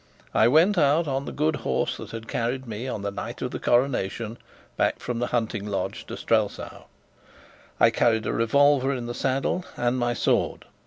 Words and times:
I 0.33 0.47
went 0.47 0.79
out 0.79 1.07
on 1.07 1.25
the 1.25 1.31
good 1.31 1.57
horse 1.57 1.99
which 1.99 2.09
had 2.09 2.27
carried 2.27 2.65
me, 2.67 2.87
on 2.87 3.03
the 3.03 3.11
night 3.11 3.43
of 3.43 3.51
the 3.51 3.59
coronation, 3.59 4.39
back 4.75 4.97
from 4.99 5.19
the 5.19 5.27
hunting 5.27 5.67
lodge 5.67 6.07
to 6.07 6.17
Strelsau. 6.17 6.85
I 7.79 7.91
carried 7.91 8.25
a 8.25 8.33
revolver 8.33 8.91
in 8.91 9.05
the 9.05 9.13
saddle 9.13 9.63
and 9.77 9.99
my 9.99 10.15
sword. 10.15 10.65